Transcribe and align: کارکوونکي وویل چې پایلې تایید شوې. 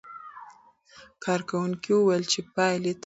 کارکوونکي 1.23 1.91
وویل 1.95 2.23
چې 2.31 2.39
پایلې 2.53 2.91
تایید 2.91 2.95
شوې. 2.95 2.99